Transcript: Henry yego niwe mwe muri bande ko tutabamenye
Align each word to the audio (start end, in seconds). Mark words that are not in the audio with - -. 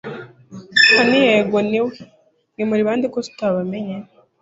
Henry 0.89 1.19
yego 1.27 1.57
niwe 1.69 1.87
mwe 2.55 2.63
muri 2.69 2.81
bande 2.87 3.05
ko 3.13 3.17
tutabamenye 3.25 3.97